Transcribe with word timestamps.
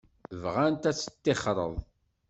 Bɣant 0.41 0.89
ad 0.89 0.95
teṭṭixreḍ. 0.97 1.73